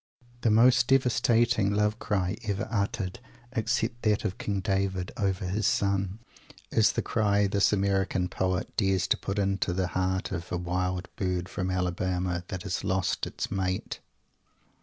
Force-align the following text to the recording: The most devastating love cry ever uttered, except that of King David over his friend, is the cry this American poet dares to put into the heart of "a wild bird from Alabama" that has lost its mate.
The 0.41 0.49
most 0.49 0.87
devastating 0.87 1.75
love 1.75 1.99
cry 1.99 2.35
ever 2.45 2.67
uttered, 2.71 3.19
except 3.51 4.01
that 4.01 4.25
of 4.25 4.39
King 4.39 4.59
David 4.59 5.11
over 5.15 5.45
his 5.45 5.69
friend, 5.77 6.17
is 6.71 6.93
the 6.93 7.03
cry 7.03 7.45
this 7.45 7.71
American 7.71 8.27
poet 8.27 8.75
dares 8.75 9.05
to 9.09 9.15
put 9.17 9.37
into 9.37 9.73
the 9.73 9.89
heart 9.89 10.31
of 10.31 10.51
"a 10.51 10.57
wild 10.57 11.07
bird 11.17 11.47
from 11.49 11.69
Alabama" 11.69 12.43
that 12.47 12.63
has 12.63 12.83
lost 12.83 13.27
its 13.27 13.51
mate. 13.51 13.99